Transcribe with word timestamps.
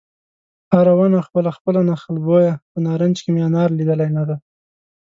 هره 0.71 0.93
ونه 0.99 1.19
خپله 1.27 1.49
خپله 1.57 1.81
نخل 1.89 2.15
بویه 2.25 2.53
په 2.71 2.77
نارنج 2.85 3.15
کې 3.23 3.29
مې 3.33 3.41
انار 3.47 3.69
لیدلی 3.77 4.09
نه 4.17 4.23
دی 4.27 4.37